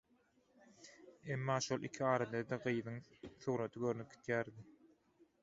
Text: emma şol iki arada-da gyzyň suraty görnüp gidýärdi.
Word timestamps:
emma 1.35 1.57
şol 1.65 1.85
iki 1.89 2.07
arada-da 2.13 2.59
gyzyň 2.79 2.99
suraty 3.45 3.85
görnüp 3.87 4.19
gidýärdi. 4.19 4.67